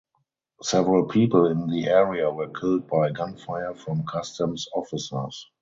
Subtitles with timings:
[0.63, 5.47] Several people in the area were killed by gunfire from customs officers.